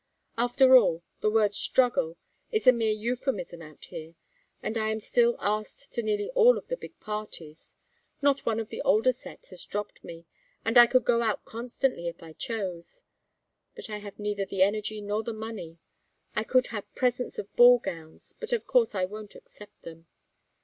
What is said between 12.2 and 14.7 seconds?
I chose. But I have neither the